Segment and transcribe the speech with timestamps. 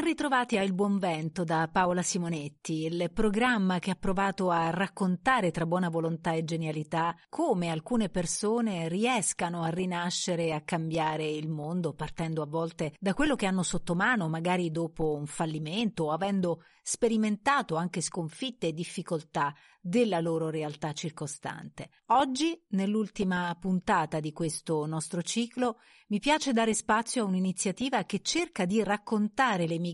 [0.00, 4.70] Ben ritrovati a Il Buon Vento da Paola Simonetti, il programma che ha provato a
[4.70, 11.28] raccontare tra buona volontà e genialità come alcune persone riescano a rinascere e a cambiare
[11.28, 16.04] il mondo partendo a volte da quello che hanno sotto mano, magari dopo un fallimento
[16.04, 21.90] o avendo sperimentato anche sconfitte e difficoltà della loro realtà circostante.
[22.06, 28.64] Oggi, nell'ultima puntata di questo nostro ciclo, mi piace dare spazio a un'iniziativa che cerca
[28.64, 29.90] di raccontare le migrazioni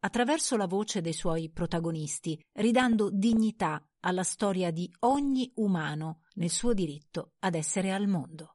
[0.00, 6.72] attraverso la voce dei suoi protagonisti, ridando dignità alla storia di ogni umano nel suo
[6.72, 8.54] diritto ad essere al mondo.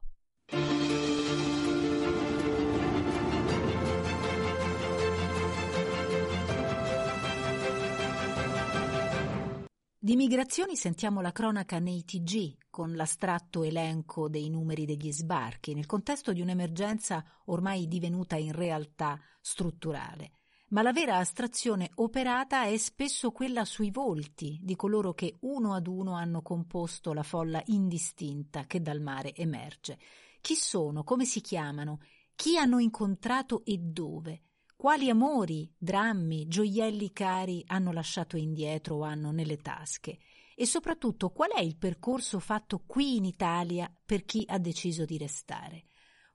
[10.00, 15.84] Di migrazioni sentiamo la cronaca nei TG, con l'astratto elenco dei numeri degli sbarchi, nel
[15.84, 20.37] contesto di un'emergenza ormai divenuta in realtà strutturale.
[20.70, 25.86] Ma la vera astrazione operata è spesso quella sui volti di coloro che uno ad
[25.86, 29.98] uno hanno composto la folla indistinta che dal mare emerge.
[30.42, 31.04] Chi sono?
[31.04, 32.00] Come si chiamano?
[32.34, 34.42] Chi hanno incontrato e dove?
[34.76, 40.18] Quali amori, drammi, gioielli cari hanno lasciato indietro o hanno nelle tasche?
[40.54, 45.16] E soprattutto qual è il percorso fatto qui in Italia per chi ha deciso di
[45.16, 45.87] restare?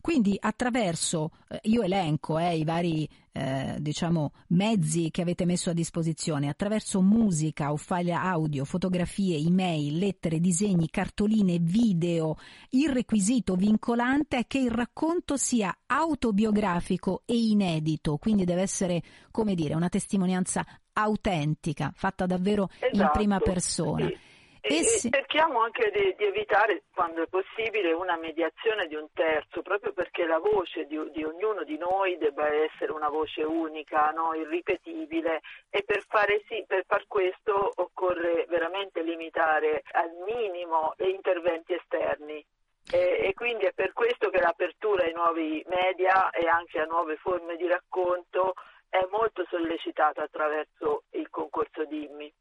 [0.00, 5.72] Quindi attraverso, eh, io elenco eh, i vari eh, diciamo, mezzi che avete messo a
[5.72, 12.36] disposizione, attraverso musica o file audio, fotografie, email, lettere, disegni, cartoline, video,
[12.70, 19.54] il requisito vincolante è che il racconto sia autobiografico e inedito, quindi deve essere, come
[19.54, 24.06] dire, una testimonianza autentica, fatta davvero esatto, in prima persona.
[24.06, 24.30] Sì.
[24.64, 29.60] E, e cerchiamo anche di, di, evitare, quando è possibile, una mediazione di un terzo,
[29.60, 34.34] proprio perché la voce di, di ognuno di noi debba essere una voce unica, no?
[34.34, 41.74] irripetibile e per fare sì, per far questo occorre veramente limitare al minimo gli interventi
[41.74, 42.44] esterni.
[42.88, 47.16] E, e, quindi è per questo che l'apertura ai nuovi media e anche a nuove
[47.16, 48.54] forme di racconto
[48.88, 52.32] è molto sollecitata attraverso il concorso DIMMI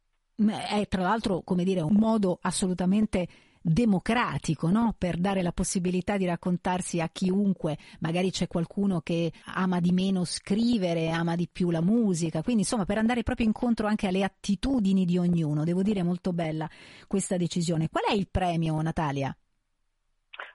[0.49, 3.27] è tra l'altro, come dire, un modo assolutamente
[3.61, 4.95] democratico, no?
[4.97, 10.25] Per dare la possibilità di raccontarsi a chiunque, magari c'è qualcuno che ama di meno
[10.25, 15.05] scrivere, ama di più la musica, quindi insomma per andare proprio incontro anche alle attitudini
[15.05, 16.67] di ognuno, devo dire molto bella
[17.07, 17.89] questa decisione.
[17.89, 19.35] Qual è il premio, Natalia?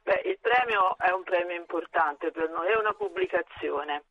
[0.02, 4.04] Beh, il premio è un premio importante per noi, è una pubblicazione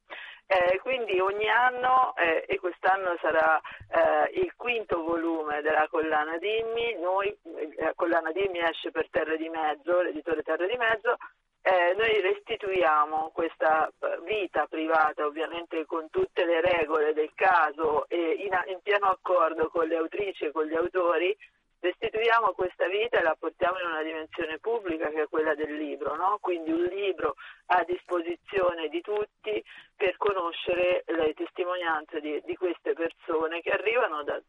[0.47, 3.59] Eh, quindi ogni anno, eh, e quest'anno sarà
[3.89, 9.38] eh, il quinto volume della collana Dimmi, noi, eh, la collana Dimmi esce per Terre
[9.38, 11.18] di Mezzo, l'editore Terre di Mezzo,
[11.63, 18.45] eh, noi restituiamo questa eh, vita privata, ovviamente con tutte le regole del caso e
[18.45, 21.36] in, in pieno accordo con le autrici e con gli autori,
[21.80, 26.16] restituiamo questa vita e la portiamo in una dimensione pubblica che è quella del libro,
[26.16, 26.38] no?
[26.42, 27.36] quindi un libro
[27.68, 29.63] a disposizione di tutti
[29.95, 34.42] per conoscere le testimonianze di, di queste persone che arrivano da,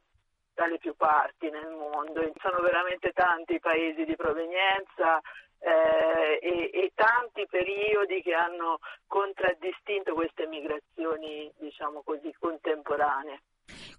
[0.55, 2.21] dalle più parti nel mondo.
[2.41, 5.21] Sono veramente tanti i paesi di provenienza,
[5.59, 13.41] eh, e, e, tanti periodi che hanno contraddistinto queste migrazioni, diciamo così, contemporanee.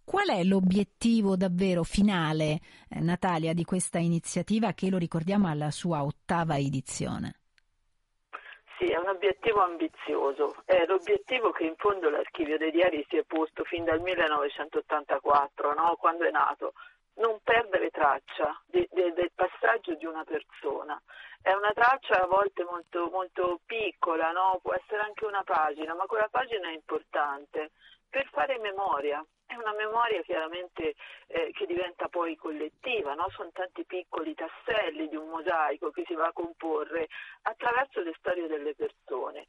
[0.07, 6.01] Qual è l'obiettivo davvero finale, eh, Natalia, di questa iniziativa che lo ricordiamo alla sua
[6.01, 7.35] ottava edizione?
[8.77, 13.23] Sì, è un obiettivo ambizioso, è l'obiettivo che in fondo l'archivio dei diari si è
[13.23, 15.97] posto fin dal 1984, no?
[15.99, 16.71] quando è nato,
[17.15, 20.97] non perdere traccia de, de, del passaggio di una persona.
[21.41, 24.59] È una traccia a volte molto, molto piccola, no?
[24.61, 27.71] può essere anche una pagina, ma quella pagina è importante
[28.09, 29.23] per fare memoria.
[29.45, 30.95] È una memoria chiaramente
[31.27, 33.29] eh, che diventa poi collettiva, no?
[33.29, 37.07] sono tanti piccoli tasselli di un mosaico che si va a comporre
[37.43, 39.47] attraverso le storie delle persone.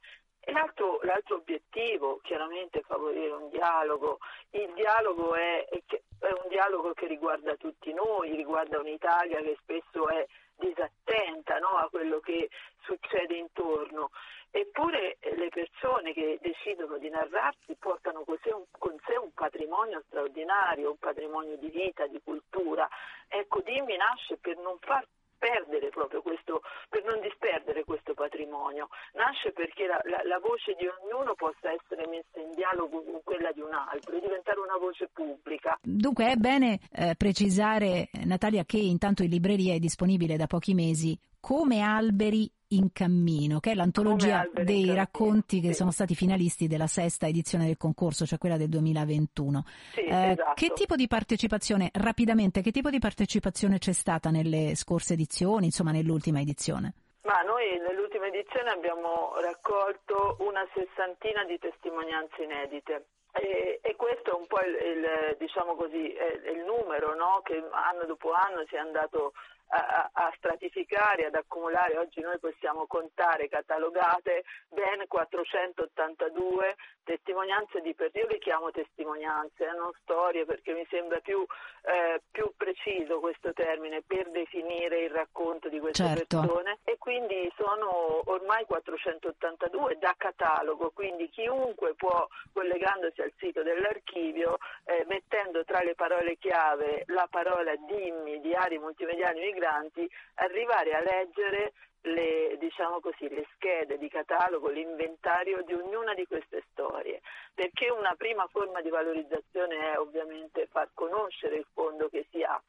[0.52, 4.18] L'altro, l'altro, obiettivo, chiaramente, è favorire un dialogo.
[4.50, 10.26] Il dialogo è, è un dialogo che riguarda tutti noi, riguarda un'Italia che spesso è
[10.58, 12.48] disattenta no, a quello che
[12.82, 14.10] succede intorno.
[14.50, 20.98] Eppure eh, le persone che decidono di narrarsi portano con sé, un, patrimonio straordinario, un
[20.98, 22.88] patrimonio di vita, di cultura.
[23.28, 25.06] Ecco, Dimmi nasce per non far
[25.38, 28.88] perdere proprio questo, per non disperdere questo patrimonio.
[29.14, 33.52] Nasce perché la, la, la, voce di ognuno possa essere messa in dialogo con quella
[33.52, 35.78] di un altro e diventare una voce pubblica.
[35.80, 41.16] Dunque è bene eh, precisare, Natalia, che intanto in libreria è disponibile da pochi mesi
[41.40, 45.74] come alberi in cammino, che è l'antologia dei racconti che sì.
[45.74, 49.64] sono stati finalisti della sesta edizione del concorso, cioè quella del 2021.
[49.92, 50.52] Sì, eh, esatto.
[50.54, 55.92] Che tipo di partecipazione, rapidamente, che tipo di partecipazione c'è stata nelle scorse edizioni, insomma
[55.92, 56.94] nell'ultima edizione?
[57.22, 63.06] Ma noi nell'ultima edizione abbiamo raccolto una sessantina di testimonianze inedite.
[63.32, 67.42] E, e, questo è un po' il, il, diciamo così, il numero no?
[67.44, 69.32] che anno dopo anno si è andato
[69.68, 78.22] a, a, stratificare, ad accumulare, oggi noi possiamo contare catalogate ben 482 testimonianze di persone,
[78.24, 81.44] io le chiamo testimonianze, eh, non storie perché mi sembra più,
[81.82, 86.40] eh, più, preciso questo termine per definire il racconto di queste certo.
[86.40, 94.58] persone e quindi sono ormai 482 da catalogo, quindi chiunque può, collegandosi al sito dell'archivio,
[94.84, 101.72] eh, mettendo tra le parole chiave la parola dimmi, diari multimediali migranti, arrivare a leggere
[102.02, 107.20] le, diciamo così, le schede di catalogo, l'inventario di ognuna di queste storie,
[107.54, 112.60] perché una prima forma di valorizzazione è ovviamente far conoscere il fondo che si ha.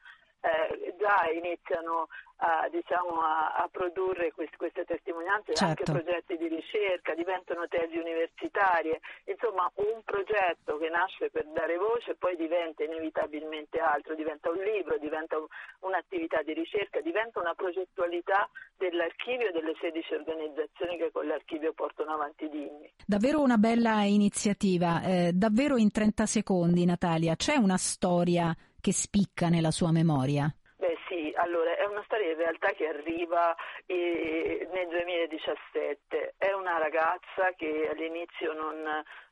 [0.41, 2.07] Eh, già iniziano
[2.39, 5.65] a, diciamo, a, a produrre quest, queste testimonianze, certo.
[5.65, 12.15] anche progetti di ricerca, diventano tesi universitarie, insomma un progetto che nasce per dare voce
[12.15, 15.47] poi diventa inevitabilmente altro, diventa un libro, diventa un,
[15.81, 22.13] un'attività di ricerca, diventa una progettualità dell'archivio e delle 16 organizzazioni che con l'archivio portano
[22.13, 22.89] avanti Digni.
[23.05, 29.49] Davvero una bella iniziativa, eh, davvero in 30 secondi Natalia, c'è una storia che spicca
[29.49, 30.53] nella sua memoria?
[31.39, 33.55] allora è una storia in realtà che arriva
[33.85, 38.83] eh, nel 2017, è una ragazza che all'inizio non,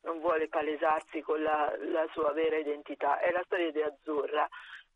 [0.02, 4.48] non vuole palesarsi con la, la, sua vera identità, è la storia di Azzurra.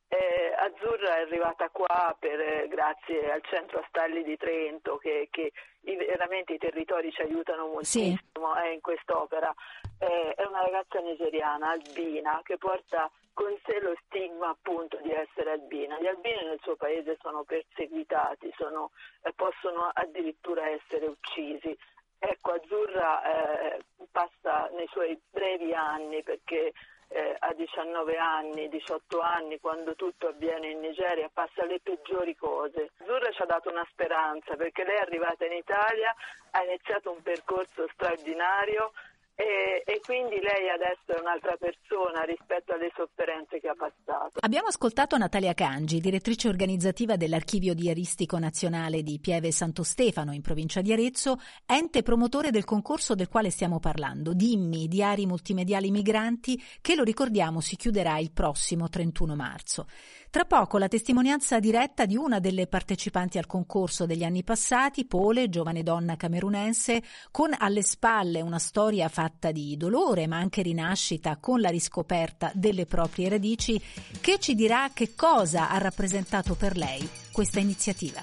[0.07, 6.53] Eh, Azzurra è arrivata qua per, grazie al centro Astalli di Trento che, che veramente
[6.53, 8.61] i territori ci aiutano moltissimo sì.
[8.65, 9.53] eh, in quest'opera.
[9.99, 15.51] Eh, è una ragazza nigeriana, albina, che porta con sé lo stigma appunto di essere
[15.51, 15.99] albina.
[15.99, 18.91] Gli albini nel suo paese sono perseguitati, sono,
[19.23, 21.77] eh, possono addirittura essere uccisi.
[22.19, 26.71] Ecco, Azzurra eh, passa nei suoi brevi anni perché
[27.13, 32.91] eh, a 19 anni, 18 anni, quando tutto avviene in Nigeria, passa le peggiori cose.
[32.99, 36.13] Azzurra ci ha dato una speranza perché lei è arrivata in Italia,
[36.51, 38.93] ha iniziato un percorso straordinario,
[39.35, 44.39] e, e, quindi lei adesso è un'altra persona rispetto alle sofferenze che ha passato.
[44.39, 50.81] Abbiamo ascoltato Natalia Cangi, direttrice organizzativa dell'Archivio Diaristico Nazionale di Pieve Santo Stefano in provincia
[50.81, 56.95] di Arezzo, ente promotore del concorso del quale stiamo parlando, Dimmi, Diari Multimediali Migranti, che
[56.95, 59.87] lo ricordiamo si chiuderà il prossimo 31 marzo.
[60.31, 65.49] Tra poco la testimonianza diretta di una delle partecipanti al concorso degli anni passati, Pole,
[65.49, 71.59] giovane donna camerunense, con alle spalle una storia fatta di dolore ma anche rinascita con
[71.59, 73.77] la riscoperta delle proprie radici,
[74.21, 78.21] che ci dirà che cosa ha rappresentato per lei questa iniziativa.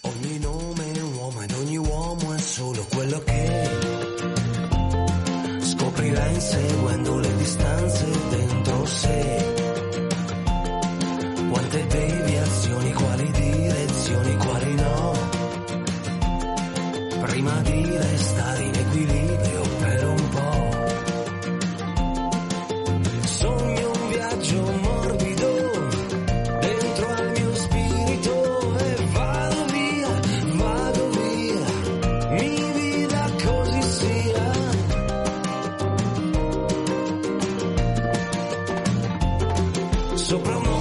[0.00, 3.68] Ogni nome è un uomo ed ogni uomo è solo quello che
[5.60, 9.57] scoprirà inseguendo le distanze dentro sé
[11.68, 15.12] quante deviazioni, quali direzioni, quali no.
[17.20, 20.76] Prima di restare in equilibrio per un po'.
[23.26, 25.48] Sogno un viaggio morbido
[26.60, 30.20] dentro al mio spirito e vado via,
[30.54, 31.64] vado via,
[32.30, 34.52] mi vida così sia.
[40.14, 40.77] Sopra un'onda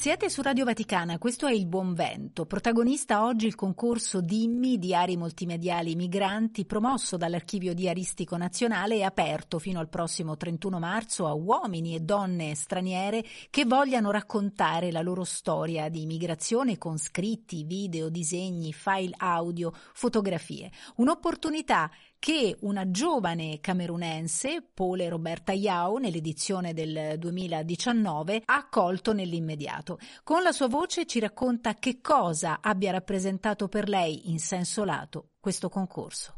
[0.00, 2.46] Siete su Radio Vaticana, questo è Il Buon Vento.
[2.46, 9.80] Protagonista oggi il concorso Dimmi Diari Multimediali Migranti promosso dall'Archivio Diaristico Nazionale e aperto fino
[9.80, 15.88] al prossimo 31 marzo a uomini e donne straniere che vogliano raccontare la loro storia
[15.88, 20.70] di migrazione con scritti, video, disegni, file audio, fotografie.
[20.98, 29.98] Un'opportunità che una giovane camerunense, Pole Roberta Yao, nell'edizione del 2019, ha accolto nell'immediato.
[30.24, 35.30] Con la sua voce ci racconta che cosa abbia rappresentato per lei in senso lato
[35.40, 36.37] questo concorso.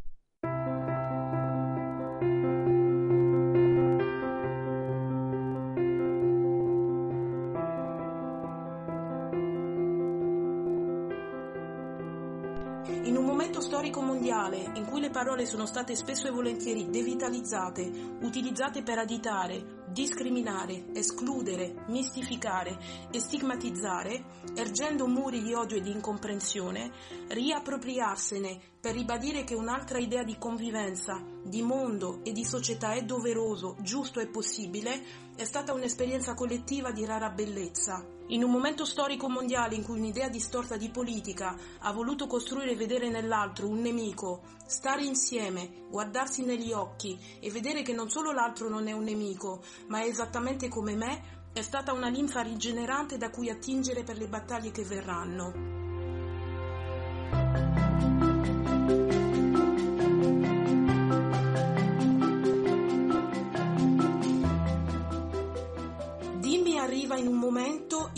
[13.40, 18.98] Momento storico mondiale in cui le parole sono state spesso e volentieri devitalizzate, utilizzate per
[18.98, 22.78] aditare, discriminare, escludere, mistificare
[23.10, 26.92] e stigmatizzare, ergendo muri di odio e di incomprensione,
[27.28, 33.76] riappropriarsene per ribadire che un'altra idea di convivenza, di mondo e di società è doveroso,
[33.80, 35.02] giusto e possibile,
[35.36, 38.04] è stata un'esperienza collettiva di rara bellezza.
[38.28, 42.76] In un momento storico mondiale in cui un'idea distorta di politica ha voluto costruire e
[42.76, 48.68] vedere nell'altro un nemico, stare insieme, guardarsi negli occhi e vedere che non solo l'altro
[48.68, 53.30] non è un nemico, ma è esattamente come me, è stata una linfa rigenerante da
[53.30, 55.78] cui attingere per le battaglie che verranno.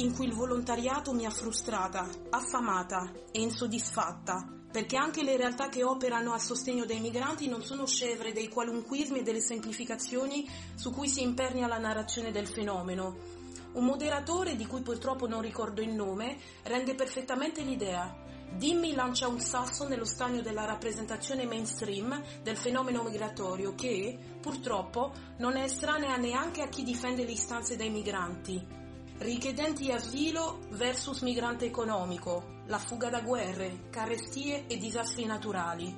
[0.02, 5.84] In cui il volontariato mi ha frustrata, affamata e insoddisfatta, perché anche le realtà che
[5.84, 11.08] operano a sostegno dei migranti non sono scevre dei qualunquismi e delle semplificazioni su cui
[11.08, 13.40] si impernia la narrazione del fenomeno.
[13.74, 18.30] Un moderatore, di cui purtroppo non ricordo il nome, rende perfettamente l'idea.
[18.56, 25.56] Dimmi lancia un sasso nello stagno della rappresentazione mainstream del fenomeno migratorio che, purtroppo, non
[25.56, 28.80] è estranea neanche a chi difende le istanze dei migranti.
[29.22, 35.96] Richiedenti asilo versus migrante economico, la fuga da guerre, carestie e disastri naturali.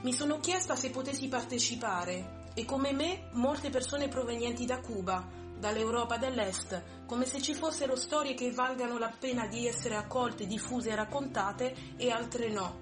[0.00, 5.24] Mi sono chiesta se potessi partecipare e come me molte persone provenienti da Cuba,
[5.56, 10.90] dall'Europa dell'Est, come se ci fossero storie che valgano la pena di essere accolte, diffuse
[10.90, 12.80] e raccontate e altre no.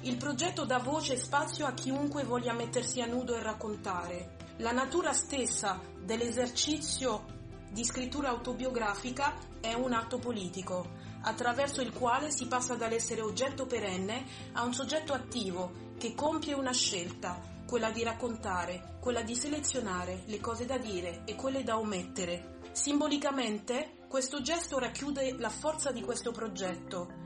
[0.00, 4.36] Il progetto dà voce e spazio a chiunque voglia mettersi a nudo e raccontare.
[4.56, 7.33] La natura stessa dell'esercizio
[7.74, 10.90] di scrittura autobiografica è un atto politico,
[11.22, 16.72] attraverso il quale si passa dall'essere oggetto perenne a un soggetto attivo che compie una
[16.72, 22.60] scelta, quella di raccontare, quella di selezionare le cose da dire e quelle da omettere.
[22.70, 27.23] Simbolicamente, questo gesto racchiude la forza di questo progetto.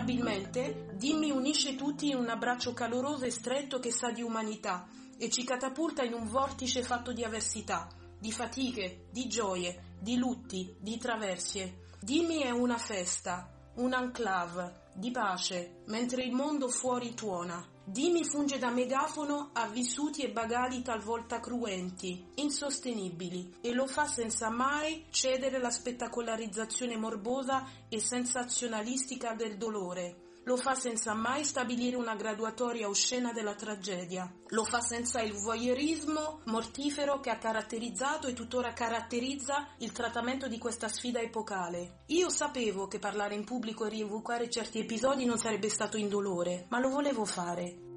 [0.00, 5.28] Inevitabilmente, Dimmi unisce tutti in un abbraccio caloroso e stretto che sa di umanità e
[5.28, 7.86] ci catapulta in un vortice fatto di avversità,
[8.18, 11.88] di fatiche, di gioie, di lutti, di traversie.
[12.00, 17.62] Dimmi è una festa, un enclave di pace, mentre il mondo fuori tuona.
[17.90, 24.48] Dimmi funge da megafono a vissuti e bagali talvolta cruenti, insostenibili, e lo fa senza
[24.48, 30.19] mai cedere alla spettacolarizzazione morbosa e sensazionalistica del dolore.
[30.44, 34.32] Lo fa senza mai stabilire una graduatoria oscena della tragedia.
[34.48, 40.58] Lo fa senza il voyeurismo mortifero che ha caratterizzato e tuttora caratterizza il trattamento di
[40.58, 42.04] questa sfida epocale.
[42.06, 46.80] Io sapevo che parlare in pubblico e rievocare certi episodi non sarebbe stato indolore, ma
[46.80, 47.89] lo volevo fare.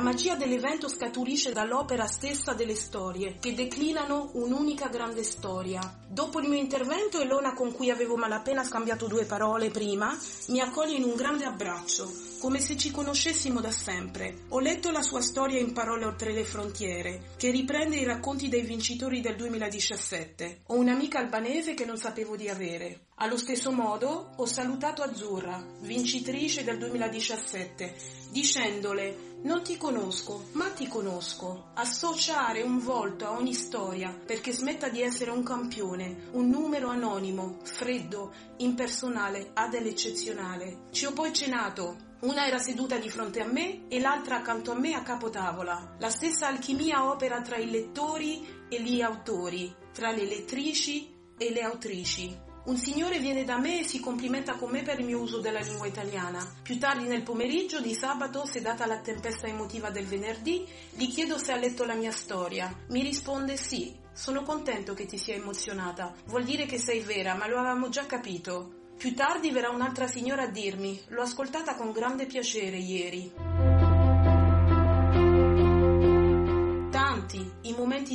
[0.00, 5.78] La magia dell'evento scaturisce dall'opera stessa delle storie, che declinano un'unica grande storia.
[6.08, 10.96] Dopo il mio intervento, Elona, con cui avevo malapena scambiato due parole prima, mi accoglie
[10.96, 12.10] in un grande abbraccio,
[12.40, 14.44] come se ci conoscessimo da sempre.
[14.48, 18.62] Ho letto la sua storia in Parole oltre le frontiere, che riprende i racconti dei
[18.62, 20.62] vincitori del 2017.
[20.68, 23.08] Ho un'amica albanese che non sapevo di avere.
[23.16, 27.94] Allo stesso modo ho salutato Azzurra, vincitrice del 2017,
[28.30, 31.70] dicendole non ti conosco, ma ti conosco.
[31.74, 37.56] Associare un volto a ogni storia perché smetta di essere un campione, un numero anonimo,
[37.62, 40.88] freddo, impersonale, ha dell'eccezionale.
[40.90, 42.08] Ci ho poi cenato.
[42.20, 45.96] Una era seduta di fronte a me e l'altra accanto a me a capotavola.
[45.98, 51.62] La stessa alchimia opera tra i lettori e gli autori, tra le lettrici e le
[51.62, 52.48] autrici.
[52.62, 55.60] Un signore viene da me e si complimenta con me per il mio uso della
[55.60, 56.46] lingua italiana.
[56.62, 61.52] Più tardi nel pomeriggio di sabato, sedata la tempesta emotiva del venerdì, gli chiedo se
[61.52, 62.70] ha letto la mia storia.
[62.88, 63.96] Mi risponde sì.
[64.12, 66.12] Sono contento che ti sia emozionata.
[66.26, 68.88] Vuol dire che sei vera, ma lo avevamo già capito.
[68.98, 73.69] Più tardi verrà un'altra signora a dirmi: L'ho ascoltata con grande piacere ieri.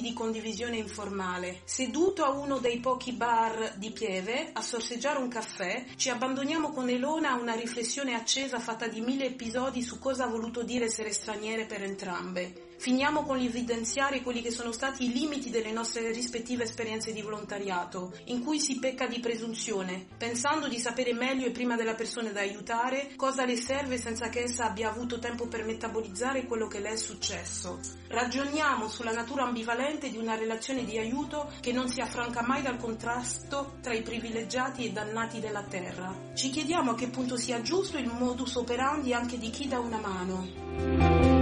[0.05, 1.61] Di condivisione informale.
[1.63, 6.87] Seduto a uno dei pochi bar di Pieve a sorseggiare un caffè, ci abbandoniamo con
[6.89, 11.11] Elona a una riflessione accesa fatta di mille episodi su cosa ha voluto dire essere
[11.11, 12.64] straniere per entrambe.
[12.77, 18.13] Finiamo con l'evidenziare quelli che sono stati i limiti delle nostre rispettive esperienze di volontariato,
[18.25, 22.41] in cui si pecca di presunzione, pensando di sapere meglio e prima della persona da
[22.41, 26.89] aiutare cosa le serve senza che essa abbia avuto tempo per metabolizzare quello che le
[26.89, 27.79] è successo.
[28.07, 32.77] Ragioniamo sulla natura ambivalente di una relazione di aiuto che non si affranca mai dal
[32.77, 36.33] contrasto tra i privilegiati e dannati della terra.
[36.35, 39.97] Ci chiediamo a che punto sia giusto il modus operandi anche di chi dà una
[39.97, 41.34] mano.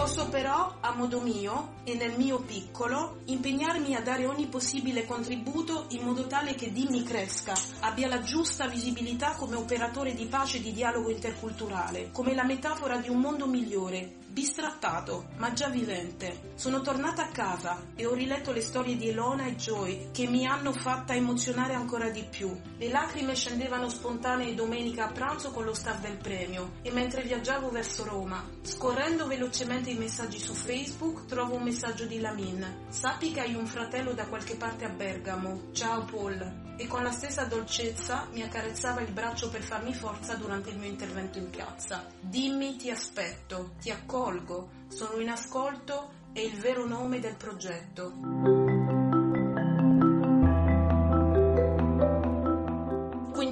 [0.00, 5.84] Posso però, a modo mio e nel mio piccolo, impegnarmi a dare ogni possibile contributo
[5.90, 10.62] in modo tale che Dimmi cresca, abbia la giusta visibilità come operatore di pace e
[10.62, 16.52] di dialogo interculturale, come la metafora di un mondo migliore, bistrattato, ma già vivente.
[16.54, 20.46] Sono tornata a casa e ho riletto le storie di Elona e Joy che mi
[20.46, 22.56] hanno fatta emozionare ancora di più.
[22.76, 27.70] Le lacrime scendevano spontanee domenica a pranzo con lo staff del premio e mentre viaggiavo
[27.70, 32.86] verso Roma, scorrendo velocemente i messaggi su Facebook, trovo un messaggio di Lamin.
[32.88, 35.72] Sappi che hai un fratello da qualche parte a Bergamo.
[35.72, 36.68] Ciao Paul.
[36.76, 40.88] E con la stessa dolcezza mi accarezzava il braccio per farmi forza durante il mio
[40.88, 42.06] intervento in piazza.
[42.18, 43.90] Dimmi ti aspetto, ti
[44.20, 48.59] accolgo, sono in ascolto è il vero nome del progetto.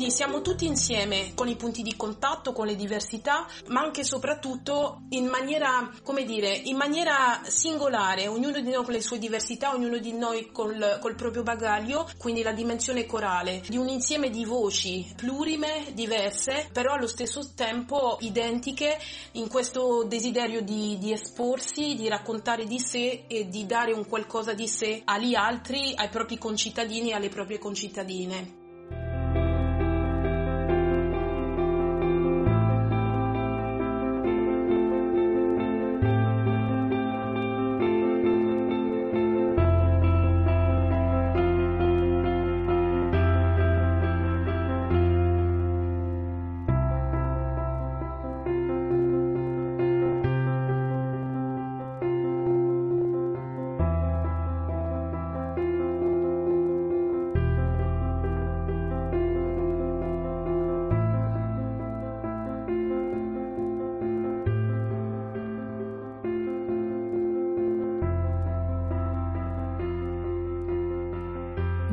[0.09, 4.05] Quindi siamo tutti insieme con i punti di contatto, con le diversità, ma anche e
[4.05, 9.75] soprattutto in maniera, come dire, in maniera singolare, ognuno di noi con le sue diversità,
[9.75, 14.47] ognuno di noi col, col proprio bagaglio, quindi la dimensione corale di un insieme di
[14.47, 18.99] voci plurime, diverse, però allo stesso tempo identiche
[19.33, 24.55] in questo desiderio di, di esporsi, di raccontare di sé e di dare un qualcosa
[24.55, 28.58] di sé agli altri, ai propri concittadini e alle proprie concittadine.